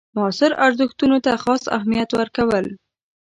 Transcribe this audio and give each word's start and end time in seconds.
معاصرو 0.15 0.59
ارزښتونو 0.65 1.17
ته 1.25 1.31
خاص 1.43 1.63
اهمیت 1.77 2.09
ورکول. 2.19 2.65